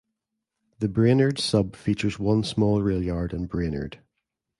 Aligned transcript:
The 0.79 0.89
Brainerd 0.89 1.37
Sub 1.37 1.75
features 1.75 2.17
one 2.17 2.43
small 2.43 2.81
rail 2.81 3.03
yard 3.03 3.33
in 3.33 3.45
Brainerd. 3.45 3.99